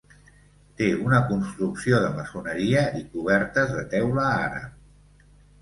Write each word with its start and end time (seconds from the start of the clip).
Té 0.79 0.87
una 1.09 1.19
construcció 1.31 1.99
de 2.05 2.09
maçoneria 2.17 2.83
i 3.03 3.05
cobertes 3.13 3.77
de 3.77 3.87
teula 3.95 4.29
àrab. 4.51 5.31